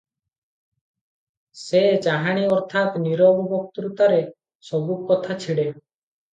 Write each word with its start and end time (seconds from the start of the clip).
ସେ 1.65 1.81
ଚାହାଣୀ 2.07 2.47
ଅର୍ଥାତ୍ 2.55 2.99
ନୀରବ 3.05 3.47
ବକ୍ତୃତାରେ 3.53 4.21
ସବୁ 4.73 5.01
କଥା 5.15 5.41
ଛିଡ଼େ। 5.47 5.71